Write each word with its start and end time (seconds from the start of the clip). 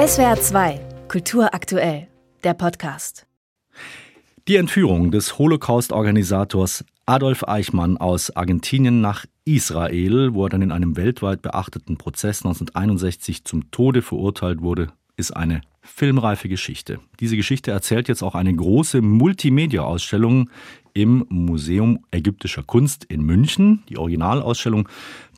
SWR 0.00 0.40
2, 0.40 0.80
Kultur 1.08 1.52
aktuell, 1.52 2.08
der 2.42 2.54
Podcast. 2.54 3.26
Die 4.48 4.56
Entführung 4.56 5.10
des 5.10 5.38
Holocaust-Organisators 5.38 6.86
Adolf 7.04 7.46
Eichmann 7.46 7.98
aus 7.98 8.34
Argentinien 8.34 9.02
nach 9.02 9.26
Israel, 9.44 10.32
wo 10.32 10.46
er 10.46 10.48
dann 10.48 10.62
in 10.62 10.72
einem 10.72 10.96
weltweit 10.96 11.42
beachteten 11.42 11.98
Prozess 11.98 12.38
1961 12.38 13.44
zum 13.44 13.70
Tode 13.72 14.00
verurteilt 14.00 14.62
wurde, 14.62 14.86
ist 15.18 15.32
eine 15.36 15.60
filmreife 15.82 16.48
Geschichte. 16.48 17.00
Diese 17.20 17.36
Geschichte 17.36 17.70
erzählt 17.70 18.08
jetzt 18.08 18.22
auch 18.22 18.34
eine 18.34 18.54
große 18.54 19.02
Multimedia-Ausstellung 19.02 20.48
im 20.94 21.26
Museum 21.28 22.04
ägyptischer 22.10 22.62
Kunst 22.62 23.04
in 23.04 23.22
München. 23.22 23.82
Die 23.88 23.98
Originalausstellung, 23.98 24.88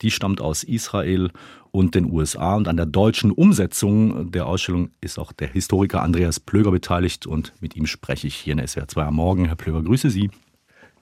die 0.02 0.10
stammt 0.10 0.40
aus 0.40 0.62
Israel 0.64 1.30
und 1.70 1.94
den 1.94 2.10
USA. 2.10 2.54
Und 2.54 2.68
an 2.68 2.76
der 2.76 2.86
deutschen 2.86 3.30
Umsetzung 3.32 4.30
der 4.30 4.46
Ausstellung 4.46 4.90
ist 5.00 5.18
auch 5.18 5.32
der 5.32 5.48
Historiker 5.48 6.02
Andreas 6.02 6.38
Plöger 6.38 6.70
beteiligt. 6.70 7.26
Und 7.26 7.52
mit 7.60 7.76
ihm 7.76 7.86
spreche 7.86 8.26
ich 8.26 8.36
hier 8.36 8.52
in 8.52 8.66
SWR 8.66 8.88
2 8.88 9.02
am 9.04 9.14
Morgen. 9.14 9.46
Herr 9.46 9.56
Plöger, 9.56 9.82
grüße 9.82 10.10
Sie. 10.10 10.30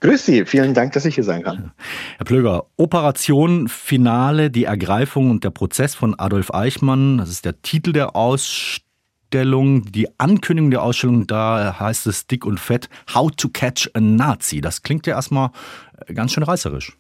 Grüß 0.01 0.25
Sie, 0.25 0.47
vielen 0.47 0.73
Dank, 0.73 0.93
dass 0.95 1.05
ich 1.05 1.15
hier 1.15 1.25
sein 1.25 1.43
kann. 1.43 1.73
Herr 2.17 2.25
Plöger, 2.25 2.65
Operation 2.77 3.69
Finale, 3.69 4.51
die 4.51 4.65
Ergreifung 4.65 5.31
und 5.31 5.45
der 5.45 5.51
Prozess 5.51 5.95
von 5.95 6.19
Adolf 6.19 6.55
Eichmann, 6.55 7.19
das 7.19 7.29
ist 7.29 7.45
der 7.45 7.61
Titel 7.61 7.93
der 7.93 8.17
Ausstellung. 8.17 8.90
Ausstellung, 9.31 9.85
die 9.85 10.09
Ankündigung 10.19 10.73
der 10.73 10.83
Ausstellung, 10.83 11.25
da 11.29 11.79
heißt 11.79 12.09
es 12.09 12.27
dick 12.27 12.45
und 12.45 12.59
fett, 12.59 12.89
How 13.15 13.31
to 13.31 13.49
Catch 13.49 13.89
a 13.95 14.01
Nazi. 14.01 14.61
Das 14.61 14.83
klingt 14.83 15.07
ja 15.07 15.15
erstmal 15.15 15.51
äh, 16.05 16.15
ganz 16.15 16.33
schön 16.33 16.43
reißerisch. 16.43 16.97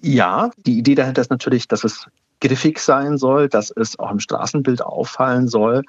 Ja, 0.00 0.50
die 0.64 0.78
Idee 0.78 0.94
dahinter 0.94 1.20
ist 1.20 1.30
natürlich, 1.30 1.68
dass 1.68 1.84
es 1.84 2.06
griffig 2.40 2.78
sein 2.78 3.18
soll, 3.18 3.50
dass 3.50 3.70
es 3.70 3.98
auch 3.98 4.10
im 4.10 4.18
Straßenbild 4.18 4.80
auffallen 4.80 5.46
soll 5.46 5.82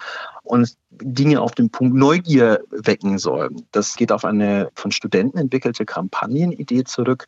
und 0.43 0.75
Dinge 0.91 1.39
auf 1.39 1.53
den 1.53 1.69
Punkt 1.69 1.95
Neugier 1.95 2.59
wecken 2.69 3.17
soll. 3.17 3.49
Das 3.71 3.95
geht 3.95 4.11
auf 4.11 4.25
eine 4.25 4.69
von 4.75 4.91
Studenten 4.91 5.37
entwickelte 5.37 5.85
Kampagnenidee 5.85 6.83
zurück, 6.83 7.27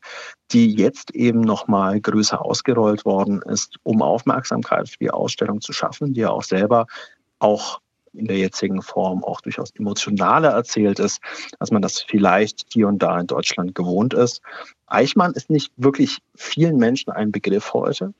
die 0.52 0.76
jetzt 0.76 1.12
eben 1.12 1.40
nochmal 1.40 2.02
größer 2.02 2.42
ausgerollt 2.42 3.06
worden 3.06 3.42
ist, 3.44 3.78
um 3.84 4.02
Aufmerksamkeit 4.02 4.90
für 4.90 4.98
die 5.00 5.12
Ausstellung 5.12 5.62
zu 5.62 5.72
schaffen, 5.72 6.14
die 6.14 6.20
ja 6.20 6.32
auch 6.32 6.44
selber 6.44 6.86
auch 7.40 7.80
in 8.18 8.26
der 8.26 8.38
jetzigen 8.38 8.82
Form 8.82 9.24
auch 9.24 9.42
durchaus 9.42 9.72
emotionaler 9.72 10.50
erzählt 10.50 11.00
ist, 11.00 11.20
als 11.60 11.72
man 11.72 11.82
das 11.82 12.02
vielleicht 12.02 12.66
hier 12.72 12.88
und 12.88 13.00
da 13.00 13.20
in 13.20 13.28
Deutschland 13.28 13.76
gewohnt 13.76 14.14
ist. 14.14 14.42
Eichmann 14.88 15.34
ist 15.34 15.50
nicht 15.50 15.72
wirklich 15.78 16.20
vielen 16.36 16.78
Menschen 16.78 17.12
ein 17.12 17.32
Begriff 17.32 17.74
heute. 17.74 18.14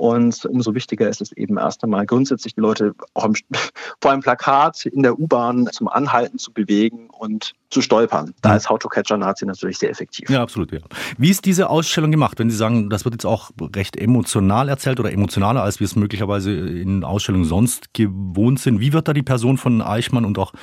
Und 0.00 0.46
umso 0.46 0.74
wichtiger 0.74 1.10
ist 1.10 1.20
es 1.20 1.30
eben 1.32 1.58
erst 1.58 1.84
einmal 1.84 2.06
grundsätzlich 2.06 2.54
die 2.54 2.62
Leute 2.62 2.94
auch 3.12 3.26
im, 3.26 3.34
vor 4.00 4.10
einem 4.10 4.22
Plakat 4.22 4.86
in 4.86 5.02
der 5.02 5.20
U-Bahn 5.20 5.68
zum 5.72 5.88
Anhalten 5.88 6.38
zu 6.38 6.54
bewegen 6.54 7.10
und 7.10 7.52
zu 7.68 7.82
stolpern. 7.82 8.32
Da 8.40 8.56
ist 8.56 8.70
How 8.70 8.78
to 8.78 8.88
Catch 8.88 9.12
a 9.12 9.18
Nazi 9.18 9.44
natürlich 9.44 9.76
sehr 9.76 9.90
effektiv. 9.90 10.30
Ja, 10.30 10.40
absolut. 10.40 10.72
Ja. 10.72 10.78
Wie 11.18 11.28
ist 11.28 11.44
diese 11.44 11.68
Ausstellung 11.68 12.10
gemacht? 12.10 12.38
Wenn 12.38 12.48
Sie 12.48 12.56
sagen, 12.56 12.88
das 12.88 13.04
wird 13.04 13.14
jetzt 13.14 13.26
auch 13.26 13.50
recht 13.76 13.94
emotional 13.94 14.70
erzählt 14.70 15.00
oder 15.00 15.12
emotionaler, 15.12 15.62
als 15.62 15.80
wir 15.80 15.84
es 15.84 15.96
möglicherweise 15.96 16.50
in 16.50 17.04
Ausstellungen 17.04 17.44
sonst 17.44 17.92
gewohnt 17.92 18.58
sind. 18.58 18.80
Wie 18.80 18.94
wird 18.94 19.06
da 19.06 19.12
die 19.12 19.22
Person 19.22 19.58
von 19.58 19.82
Eichmann 19.82 20.24
und 20.24 20.38
auch 20.38 20.54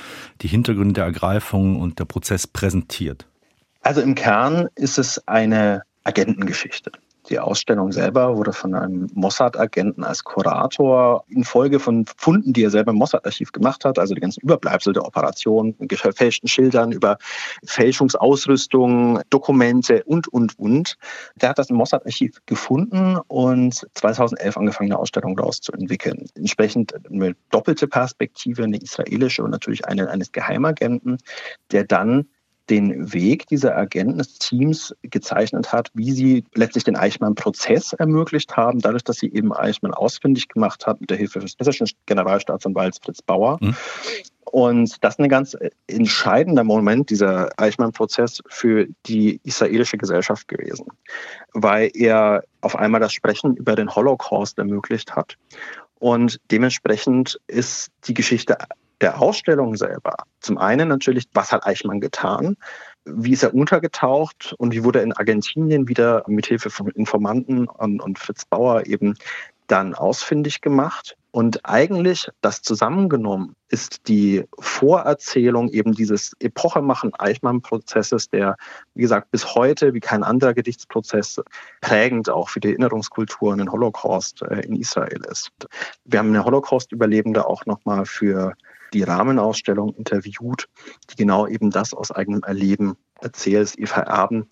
die 0.42 0.48
Hintergründe 0.48 0.94
der 0.94 1.06
Ergreifung 1.06 1.80
und 1.80 2.00
der 2.00 2.06
Prozess 2.06 2.48
präsentiert? 2.48 3.28
Also 3.84 4.02
im 4.02 4.16
Kern 4.16 4.68
ist 4.74 4.98
es 4.98 5.28
eine 5.28 5.84
Agentengeschichte. 6.04 6.92
Die 7.30 7.40
Ausstellung 7.40 7.92
selber 7.92 8.38
wurde 8.38 8.54
von 8.54 8.74
einem 8.74 9.10
Mossad-Agenten 9.14 10.04
als 10.04 10.24
Kurator 10.24 11.26
infolge 11.28 11.80
von 11.80 12.06
Funden, 12.18 12.54
die 12.54 12.64
er 12.64 12.70
selber 12.70 12.92
im 12.92 12.98
Mossad-Archiv 12.98 13.52
gemacht 13.52 13.84
hat, 13.84 14.00
also 14.00 14.14
die 14.14 14.22
ganzen 14.22 14.42
Überbleibsel 14.42 14.94
der 14.94 15.06
Operation, 15.06 15.76
gefälschten 15.80 16.48
Schildern 16.48 16.92
über 16.92 17.18
Fälschungsausrüstung, 17.66 19.22
Dokumente 19.30 20.04
und, 20.06 20.28
und, 20.30 20.58
und. 20.58 20.96
Der 21.36 21.50
hat 21.50 21.60
das 21.60 21.70
im 21.70 21.76
Mossad-Archiv 21.76 22.40
gefunden 22.46 23.18
und 23.28 23.86
2011 23.96 24.58
angefangen, 24.58 24.92
eine 24.92 25.00
Ausstellung 25.00 25.36
daraus 25.36 25.60
zu 25.60 25.74
entwickeln. 25.74 26.28
Entsprechend 26.36 26.94
eine 27.12 27.36
doppelte 27.52 27.88
Perspektive, 27.88 28.64
eine 28.64 28.78
israelische 28.78 29.44
und 29.44 29.52
natürlich 29.52 29.86
eine 29.86 30.10
eines 30.10 30.32
Geheimagenten, 30.32 31.18
der 31.72 31.84
dann 31.84 32.28
den 32.70 33.14
Weg 33.14 33.48
dieser 33.48 33.78
Agenten 33.78 34.18
des 34.18 34.40
Teams 34.40 34.94
gezeichnet 35.04 35.72
hat, 35.72 35.90
wie 35.94 36.12
sie 36.12 36.44
letztlich 36.54 36.84
den 36.84 36.96
Eichmann-Prozess 36.96 37.94
ermöglicht 37.94 38.58
haben, 38.58 38.80
dadurch, 38.80 39.04
dass 39.04 39.18
sie 39.18 39.32
eben 39.32 39.54
Eichmann 39.54 39.94
ausfindig 39.94 40.50
gemacht 40.50 40.86
hat 40.86 41.00
mit 41.00 41.10
der 41.10 41.18
Hilfe 41.18 41.40
des 41.40 41.56
hessischen 41.58 41.88
Generalstaatsanwalts 42.06 43.00
Fritz 43.04 43.22
Bauer. 43.22 43.58
Mhm. 43.62 43.76
Und 44.52 45.04
das 45.04 45.16
ist 45.16 45.20
ein 45.20 45.30
ganz 45.30 45.58
entscheidender 45.88 46.64
Moment, 46.64 47.10
dieser 47.10 47.50
Eichmann-Prozess 47.58 48.42
für 48.48 48.88
die 49.06 49.42
israelische 49.44 49.98
Gesellschaft 49.98 50.48
gewesen, 50.48 50.88
weil 51.54 51.92
er 51.94 52.44
auf 52.62 52.76
einmal 52.76 53.02
das 53.02 53.14
Sprechen 53.14 53.58
über 53.58 53.76
den 53.76 53.94
Holocaust 53.94 54.58
ermöglicht 54.58 55.16
hat. 55.16 55.36
Und 56.00 56.40
dementsprechend 56.52 57.40
ist 57.48 57.90
die 58.06 58.14
Geschichte 58.14 58.58
der 59.02 59.22
Ausstellung 59.22 59.76
selber. 59.76 60.16
Zum 60.40 60.58
einen 60.58 60.88
natürlich, 60.88 61.26
was 61.34 61.52
hat 61.52 61.66
Eichmann 61.66 62.02
getan? 62.02 62.58
Wie 63.06 63.34
ist 63.34 63.44
er 63.44 63.54
untergetaucht 63.54 64.54
und 64.58 64.74
wie 64.74 64.84
wurde 64.84 65.00
er 65.00 65.06
in 65.06 65.14
Argentinien 65.14 65.88
wieder 65.88 66.24
mit 66.28 66.48
Hilfe 66.48 66.70
von 66.70 66.90
Informanten 66.90 67.68
und, 67.68 68.02
und 68.02 68.20
Fritz 68.20 68.46
Bauer 68.46 68.86
eben 68.86 69.16
dann 69.68 69.94
ausfindig 69.94 70.62
gemacht? 70.62 71.16
Und 71.38 71.66
eigentlich 71.66 72.30
das 72.42 72.64
zusammengenommen 72.64 73.56
ist 73.70 74.08
die 74.08 74.46
Vorerzählung 74.58 75.70
eben 75.70 75.94
dieses 75.94 76.32
epochemachen 76.40 77.14
Eichmann-Prozesses, 77.14 78.32
der, 78.32 78.56
wie 78.96 79.04
gesagt, 79.04 79.30
bis 79.30 79.54
heute 79.54 79.94
wie 79.94 80.00
kein 80.00 80.24
anderer 80.24 80.56
Gedichtsprozess 80.56 81.40
prägend 81.82 82.30
auch 82.32 82.50
für 82.50 82.60
die 82.60 82.70
Erinnerungskultur 82.70 83.52
an 83.52 83.60
den 83.60 83.72
Holocaust 83.72 84.42
äh, 84.42 84.62
in 84.62 84.76
Israel 84.78 85.22
ist. 85.30 85.52
Wir 86.06 86.18
haben 86.18 86.30
eine 86.30 86.44
Holocaust-Überlebende 86.44 87.46
auch 87.46 87.68
nochmal 87.68 88.06
für 88.06 88.56
die 88.94 89.04
Rahmenausstellung 89.04 89.94
interviewt, 89.96 90.68
die 91.10 91.16
genau 91.16 91.48
eben 91.48 91.72
das 91.72 91.94
aus 91.94 92.12
eigenem 92.12 92.44
Erleben 92.44 92.96
erzählt, 93.22 93.78
Eva 93.78 94.02
Erben, 94.02 94.48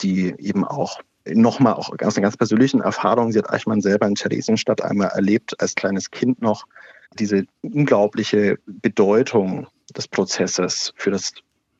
die 0.00 0.34
eben 0.38 0.64
auch 0.64 1.00
nochmal 1.26 1.74
auch 1.74 1.90
aus 2.02 2.16
einer 2.16 2.22
ganz 2.22 2.36
persönlichen 2.36 2.80
Erfahrung, 2.80 3.32
sie 3.32 3.38
hat 3.38 3.50
Eichmann 3.50 3.80
selber 3.80 4.06
in 4.06 4.14
Theresienstadt 4.14 4.82
einmal 4.82 5.08
erlebt, 5.08 5.60
als 5.60 5.74
kleines 5.74 6.10
Kind 6.10 6.40
noch, 6.40 6.66
diese 7.18 7.46
unglaubliche 7.62 8.58
Bedeutung 8.66 9.66
des 9.96 10.08
Prozesses 10.08 10.92
für 10.96 11.10
das 11.10 11.32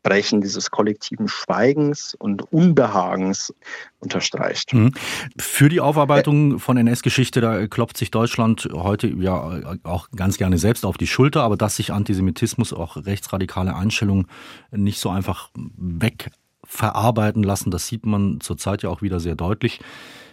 Brechen 0.07 0.41
dieses 0.41 0.71
kollektiven 0.71 1.27
Schweigens 1.27 2.15
und 2.15 2.53
Unbehagens 2.53 3.53
unterstreicht. 3.99 4.73
Mhm. 4.73 4.93
Für 5.37 5.69
die 5.69 5.81
Aufarbeitung 5.81 6.61
von 6.61 6.77
NS-Geschichte, 6.77 7.41
da 7.41 7.67
klopft 7.67 7.97
sich 7.97 8.13
Deutschland 8.13 8.69
heute 8.73 9.09
ja 9.09 9.77
auch 9.83 10.09
ganz 10.15 10.39
gerne 10.39 10.59
selbst 10.59 10.87
auf 10.87 10.97
die 10.97 11.09
Schulter, 11.09 11.43
aber 11.43 11.57
dass 11.57 11.75
sich 11.75 11.93
Antisemitismus, 11.93 12.73
auch 12.73 12.97
rechtsradikale 12.97 13.75
Einstellungen 13.75 14.29
nicht 14.71 15.01
so 15.01 15.11
einfach 15.11 15.51
wegverarbeiten 15.55 17.43
lassen, 17.43 17.73
das 17.73 17.89
sieht 17.89 18.07
man 18.07 18.41
zurzeit 18.41 18.85
ja 18.85 18.91
auch 18.91 19.03
wieder 19.03 19.19
sehr 19.19 19.35
deutlich. 19.35 19.81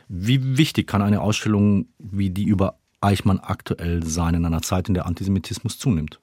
Wie 0.07 0.55
wichtig 0.55 0.85
kann 0.85 1.01
eine 1.01 1.21
Ausstellung 1.21 1.87
wie 1.97 2.29
die 2.29 2.43
über 2.43 2.77
Eichmann 3.01 3.39
aktuell 3.39 4.05
sein 4.05 4.35
in 4.35 4.45
einer 4.45 4.61
Zeit, 4.61 4.87
in 4.87 4.93
der 4.93 5.07
Antisemitismus 5.07 5.79
zunimmt? 5.79 6.19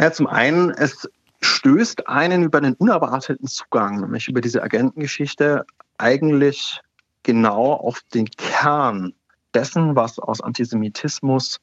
Ja, 0.00 0.12
zum 0.12 0.28
einen, 0.28 0.70
es 0.70 1.10
stößt 1.42 2.08
einen 2.08 2.42
über 2.42 2.58
einen 2.58 2.74
unerwarteten 2.74 3.46
Zugang, 3.46 4.00
nämlich 4.00 4.28
über 4.28 4.40
diese 4.40 4.62
Agentengeschichte, 4.62 5.64
eigentlich 5.98 6.80
genau 7.22 7.72
auf 7.74 8.00
den 8.14 8.26
Kern 8.26 9.12
dessen, 9.54 9.96
was 9.96 10.18
aus 10.18 10.40
Antisemitismus 10.40 11.60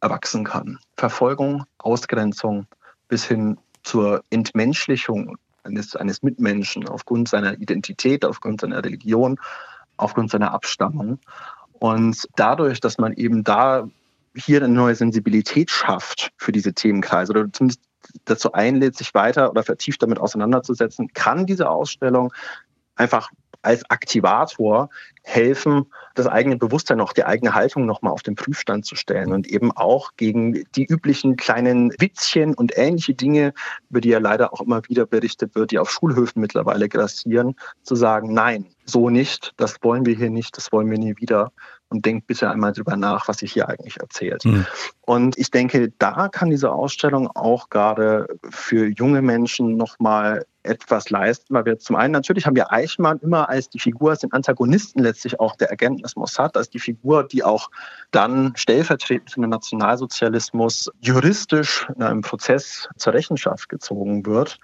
erwachsen 0.00 0.44
kann. 0.44 0.78
Verfolgung, 0.96 1.64
Ausgrenzung 1.78 2.66
bis 3.08 3.24
hin 3.24 3.58
zur 3.82 4.22
Entmenschlichung 4.30 5.36
eines, 5.64 5.96
eines 5.96 6.22
Mitmenschen 6.22 6.88
aufgrund 6.88 7.28
seiner 7.28 7.58
Identität, 7.58 8.24
aufgrund 8.24 8.60
seiner 8.60 8.84
Religion, 8.84 9.38
aufgrund 9.96 10.30
seiner 10.30 10.52
Abstammung. 10.52 11.18
Und 11.72 12.26
dadurch, 12.36 12.80
dass 12.80 12.98
man 12.98 13.12
eben 13.14 13.44
da 13.44 13.88
hier 14.34 14.62
eine 14.62 14.72
neue 14.72 14.94
Sensibilität 14.94 15.70
schafft 15.70 16.32
für 16.36 16.52
diese 16.52 16.72
Themenkreise 16.72 17.32
oder 17.32 17.52
zumindest 17.52 17.80
dazu 18.24 18.52
einlädt, 18.52 18.96
sich 18.96 19.14
weiter 19.14 19.50
oder 19.50 19.62
vertieft 19.62 20.02
damit 20.02 20.18
auseinanderzusetzen, 20.18 21.08
kann 21.12 21.46
diese 21.46 21.68
Ausstellung 21.68 22.32
einfach 22.96 23.30
als 23.62 23.88
Aktivator 23.90 24.88
helfen, 25.24 25.86
das 26.14 26.26
eigene 26.26 26.56
Bewusstsein, 26.56 27.00
auch 27.00 27.12
die 27.12 27.24
eigene 27.24 27.54
Haltung 27.54 27.86
nochmal 27.86 28.12
auf 28.12 28.22
den 28.22 28.34
Prüfstand 28.34 28.86
zu 28.86 28.94
stellen 28.94 29.32
und 29.32 29.46
eben 29.46 29.72
auch 29.72 30.12
gegen 30.16 30.64
die 30.74 30.86
üblichen 30.86 31.36
kleinen 31.36 31.92
Witzchen 31.98 32.54
und 32.54 32.76
ähnliche 32.76 33.14
Dinge, 33.14 33.52
über 33.90 34.00
die 34.00 34.10
ja 34.10 34.18
leider 34.18 34.52
auch 34.52 34.60
immer 34.60 34.82
wieder 34.88 35.06
berichtet 35.06 35.54
wird, 35.54 35.70
die 35.72 35.78
auf 35.78 35.90
Schulhöfen 35.90 36.40
mittlerweile 36.40 36.88
grassieren, 36.88 37.56
zu 37.82 37.94
sagen, 37.94 38.32
nein, 38.32 38.66
so 38.84 39.10
nicht, 39.10 39.54
das 39.56 39.76
wollen 39.82 40.06
wir 40.06 40.16
hier 40.16 40.30
nicht, 40.30 40.56
das 40.56 40.72
wollen 40.72 40.90
wir 40.90 40.98
nie 40.98 41.16
wieder, 41.18 41.52
und 41.90 42.04
denkt 42.04 42.26
bisher 42.26 42.50
einmal 42.50 42.72
drüber 42.72 42.96
nach, 42.96 43.28
was 43.28 43.38
sich 43.38 43.52
hier 43.52 43.68
eigentlich 43.68 43.98
erzählt. 43.98 44.44
Mhm. 44.44 44.66
Und 45.02 45.38
ich 45.38 45.50
denke, 45.50 45.92
da 45.98 46.28
kann 46.28 46.50
diese 46.50 46.70
Ausstellung 46.70 47.28
auch 47.34 47.70
gerade 47.70 48.26
für 48.50 48.86
junge 48.86 49.22
Menschen 49.22 49.76
nochmal 49.76 50.44
etwas 50.62 51.08
leisten, 51.08 51.54
weil 51.54 51.64
wir 51.64 51.78
zum 51.78 51.96
einen 51.96 52.12
natürlich 52.12 52.46
haben 52.46 52.56
wir 52.56 52.72
Eichmann 52.72 53.18
immer 53.20 53.48
als 53.48 53.70
die 53.70 53.78
Figur, 53.78 54.10
als 54.10 54.20
den 54.20 54.32
Antagonisten 54.32 55.02
letztlich 55.02 55.40
auch 55.40 55.56
der 55.56 55.74
des 55.74 56.16
Mossad, 56.16 56.56
als 56.56 56.68
die 56.68 56.78
Figur, 56.78 57.24
die 57.24 57.42
auch 57.42 57.70
dann 58.10 58.52
stellvertretend 58.54 59.30
für 59.30 59.40
den 59.40 59.50
Nationalsozialismus 59.50 60.90
juristisch 61.00 61.88
in 61.96 62.02
einem 62.02 62.20
Prozess 62.20 62.88
zur 62.96 63.14
Rechenschaft 63.14 63.68
gezogen 63.68 64.26
wird. 64.26 64.58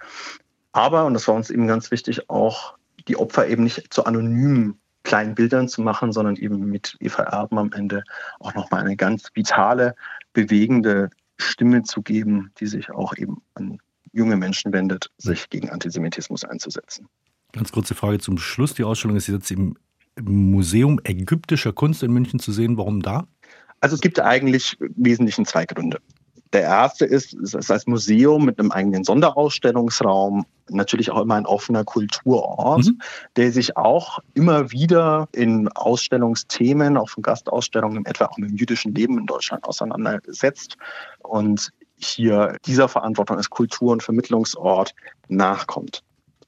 Aber, 0.73 1.05
und 1.05 1.15
das 1.15 1.27
war 1.27 1.35
uns 1.35 1.49
eben 1.49 1.67
ganz 1.67 1.89
wichtig, 1.89 2.29
auch 2.29 2.75
die 3.07 3.17
Opfer 3.17 3.47
eben 3.47 3.63
nicht 3.63 3.93
zu 3.93 4.05
anonymen 4.05 4.79
kleinen 5.05 5.35
Bildern 5.35 5.69
zu 5.69 5.81
machen, 5.81 6.11
sondern 6.11 6.35
eben 6.35 6.59
mit 6.65 6.97
Eva 6.99 7.23
Erben 7.23 7.57
am 7.57 7.71
Ende 7.71 8.03
auch 8.39 8.53
nochmal 8.53 8.81
eine 8.81 8.97
ganz 8.97 9.29
vitale, 9.33 9.95
bewegende 10.33 11.09
Stimme 11.37 11.83
zu 11.83 12.01
geben, 12.01 12.51
die 12.59 12.67
sich 12.67 12.89
auch 12.91 13.15
eben 13.15 13.41
an 13.53 13.77
junge 14.11 14.35
Menschen 14.35 14.73
wendet, 14.73 15.11
sich 15.17 15.49
gegen 15.49 15.69
Antisemitismus 15.69 16.43
einzusetzen. 16.43 17.07
Ganz 17.53 17.71
kurze 17.71 17.95
Frage 17.95 18.19
zum 18.19 18.37
Schluss. 18.37 18.73
Die 18.73 18.83
Ausstellung 18.83 19.15
ist 19.15 19.27
jetzt 19.27 19.51
im 19.51 19.77
Museum 20.19 20.99
ägyptischer 21.03 21.73
Kunst 21.73 22.03
in 22.03 22.11
München 22.11 22.39
zu 22.39 22.51
sehen. 22.51 22.77
Warum 22.77 23.01
da? 23.01 23.27
Also 23.81 23.95
es 23.95 24.01
gibt 24.01 24.19
eigentlich 24.19 24.79
im 24.79 24.93
Wesentlichen 24.95 25.45
zwei 25.45 25.65
Gründe. 25.65 25.99
Der 26.55 26.61
erste 26.61 27.03
ist, 27.03 27.33
es 27.33 27.53
ist 27.53 27.69
als 27.69 27.85
Museum 27.85 28.45
mit 28.45 28.57
einem 28.57 28.71
eigenen 28.71 29.03
Sonderausstellungsraum, 29.03 30.45
natürlich 30.69 31.11
auch 31.11 31.21
immer 31.21 31.35
ein 31.35 31.45
offener 31.45 31.83
Kulturort, 31.83 32.85
mhm. 32.85 33.01
der 33.35 33.51
sich 33.51 33.75
auch 33.75 34.19
immer 34.35 34.71
wieder 34.71 35.27
in 35.33 35.67
Ausstellungsthemen, 35.67 36.95
auch 36.95 37.09
von 37.09 37.23
Gastausstellungen, 37.23 38.05
etwa 38.05 38.27
auch 38.27 38.37
mit 38.37 38.51
dem 38.51 38.55
jüdischen 38.55 38.95
Leben 38.95 39.17
in 39.17 39.25
Deutschland 39.25 39.65
auseinandersetzt 39.65 40.77
und 41.23 41.73
hier 41.97 42.55
dieser 42.65 42.87
Verantwortung 42.87 43.35
als 43.35 43.49
Kultur- 43.49 43.91
und 43.91 44.01
Vermittlungsort 44.01 44.95
nachkommt. 45.27 46.04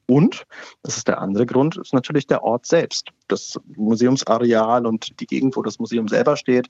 Und, 0.09 0.45
das 0.83 0.95
ist 0.95 1.07
der 1.09 1.19
andere 1.19 1.45
Grund, 1.45 1.77
ist 1.77 1.93
natürlich 1.93 2.27
der 2.27 2.41
Ort 2.43 2.65
selbst. 2.65 3.09
Das 3.27 3.59
Museumsareal 3.75 4.85
und 4.85 5.19
die 5.19 5.27
Gegend, 5.27 5.57
wo 5.57 5.61
das 5.61 5.79
Museum 5.79 6.07
selber 6.07 6.37
steht. 6.37 6.69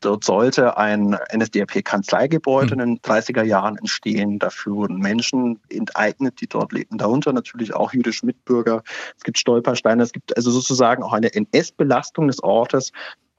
Dort 0.00 0.24
sollte 0.24 0.78
ein 0.78 1.16
NSDAP-Kanzleigebäude 1.34 2.72
in 2.72 2.78
den 2.78 2.98
30er 3.00 3.42
Jahren 3.42 3.76
entstehen. 3.76 4.38
Dafür 4.38 4.76
wurden 4.76 4.96
Menschen 4.96 5.60
enteignet, 5.68 6.40
die 6.40 6.46
dort 6.46 6.72
lebten. 6.72 6.96
Darunter 6.96 7.34
natürlich 7.34 7.74
auch 7.74 7.92
jüdische 7.92 8.24
Mitbürger. 8.24 8.82
Es 9.14 9.24
gibt 9.24 9.38
Stolpersteine. 9.38 10.02
Es 10.02 10.12
gibt 10.12 10.34
also 10.34 10.50
sozusagen 10.50 11.02
auch 11.02 11.12
eine 11.12 11.34
NS-Belastung 11.34 12.28
des 12.28 12.42
Ortes, 12.42 12.92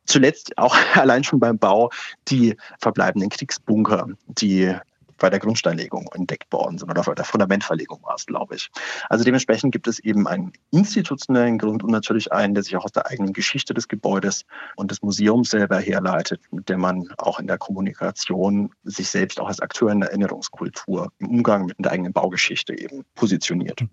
zuletzt 0.05 0.55
auch 0.57 0.75
allein 0.93 1.23
schon 1.23 1.39
beim 1.39 1.57
Bau 1.57 1.89
die 2.27 2.55
verbleibenden 2.79 3.29
Kriegsbunker, 3.29 4.07
die 4.27 4.75
bei 5.21 5.29
der 5.29 5.39
Grundsteinlegung 5.39 6.09
entdeckt 6.13 6.51
worden 6.51 6.79
sind 6.79 6.89
oder 6.89 7.03
bei 7.03 7.13
der 7.13 7.25
Fundamentverlegung 7.25 8.01
war 8.03 8.15
es, 8.15 8.25
glaube 8.25 8.55
ich. 8.55 8.69
Also 9.07 9.23
dementsprechend 9.23 9.71
gibt 9.71 9.87
es 9.87 9.99
eben 9.99 10.27
einen 10.27 10.51
institutionellen 10.71 11.59
Grund 11.59 11.83
und 11.83 11.91
natürlich 11.91 12.31
einen, 12.31 12.55
der 12.55 12.63
sich 12.63 12.75
auch 12.75 12.85
aus 12.85 12.91
der 12.91 13.05
eigenen 13.05 13.31
Geschichte 13.31 13.73
des 13.73 13.87
Gebäudes 13.87 14.45
und 14.75 14.89
des 14.89 15.01
Museums 15.03 15.51
selber 15.51 15.79
herleitet, 15.79 16.41
mit 16.51 16.69
dem 16.69 16.81
man 16.81 17.07
auch 17.19 17.39
in 17.39 17.47
der 17.47 17.59
Kommunikation 17.59 18.71
sich 18.83 19.09
selbst 19.09 19.39
auch 19.39 19.47
als 19.47 19.59
Akteur 19.59 19.91
in 19.91 19.99
der 19.99 20.09
Erinnerungskultur 20.09 21.11
im 21.19 21.29
Umgang 21.29 21.65
mit 21.67 21.75
der 21.79 21.91
eigenen 21.91 22.13
Baugeschichte 22.13 22.77
eben 22.77 23.03
positioniert. 23.13 23.83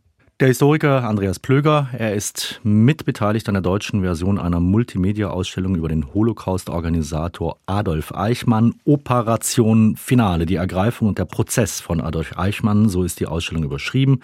Der 0.41 0.47
Historiker 0.47 1.03
Andreas 1.03 1.41
Plöger, 1.41 1.89
er 1.99 2.15
ist 2.15 2.61
mitbeteiligt 2.63 3.49
an 3.49 3.55
der 3.55 3.61
deutschen 3.61 4.03
Version 4.03 4.39
einer 4.39 4.61
Multimedia-Ausstellung 4.61 5.75
über 5.75 5.89
den 5.89 6.15
Holocaust-Organisator 6.15 7.59
Adolf 7.67 8.15
Eichmann. 8.15 8.77
Operation 8.85 9.97
Finale, 9.97 10.47
die 10.47 10.55
Ergreifung 10.55 11.09
und 11.09 11.19
der 11.19 11.25
Prozess 11.25 11.81
von 11.81 12.01
Adolf 12.01 12.39
Eichmann, 12.39 12.89
so 12.89 13.03
ist 13.03 13.19
die 13.19 13.27
Ausstellung 13.27 13.65
überschrieben. 13.65 14.23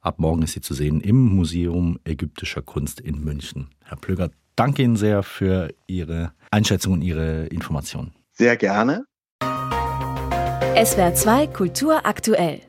Ab 0.00 0.20
morgen 0.20 0.42
ist 0.42 0.52
sie 0.52 0.60
zu 0.60 0.72
sehen 0.72 1.00
im 1.00 1.16
Museum 1.34 1.98
ägyptischer 2.04 2.62
Kunst 2.62 3.00
in 3.00 3.24
München. 3.24 3.70
Herr 3.82 3.96
Plöger, 3.96 4.30
danke 4.54 4.84
Ihnen 4.84 4.94
sehr 4.94 5.24
für 5.24 5.74
Ihre 5.88 6.30
Einschätzung 6.52 6.92
und 6.92 7.02
Ihre 7.02 7.46
Informationen. 7.46 8.14
Sehr 8.30 8.56
gerne. 8.56 9.04
SWR 9.42 11.12
2 11.12 11.48
Kultur 11.48 12.06
aktuell. 12.06 12.60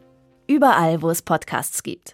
Überall, 0.47 1.03
wo 1.03 1.11
es 1.11 1.21
Podcasts 1.21 1.83
gibt. 1.83 2.05